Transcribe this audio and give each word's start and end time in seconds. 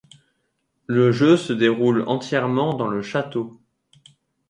Le 0.87 1.11
jeu 1.11 1.37
se 1.37 1.53
déroule 1.53 2.03
entièrement 2.07 2.73
dans 2.73 2.87
le 2.87 3.03
château. 3.03 3.61